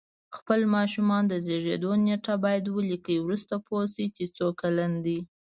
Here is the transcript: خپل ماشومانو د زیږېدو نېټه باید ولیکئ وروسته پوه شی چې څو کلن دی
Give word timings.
خپل 0.37 0.59
ماشومانو 0.75 1.27
د 1.31 1.35
زیږېدو 1.45 1.91
نېټه 2.05 2.33
باید 2.43 2.65
ولیکئ 2.75 3.17
وروسته 3.21 3.53
پوه 3.67 3.83
شی 3.93 4.05
چې 4.15 4.23
څو 4.35 4.47
کلن 4.61 4.91
دی 5.05 5.19